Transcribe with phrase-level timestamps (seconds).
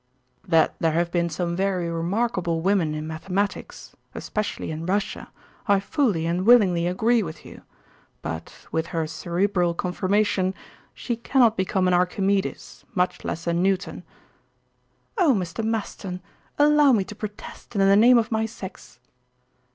[0.47, 5.31] "That there have been some very remarkable women in mathematics, especially in Russia,
[5.67, 7.61] I fully and willingly agree with you.
[8.23, 10.55] But, with her cerebral conformation,
[10.95, 14.03] she cannot become an Archimedes, much less a Newton."
[15.19, 15.63] "Oh, Mr.
[15.63, 16.19] Maston,
[16.57, 18.99] allow me to protest in the name of my sex."